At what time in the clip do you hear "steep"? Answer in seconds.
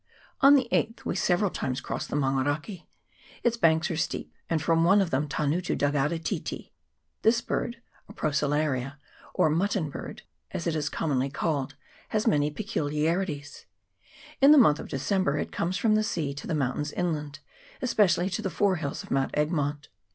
3.95-4.33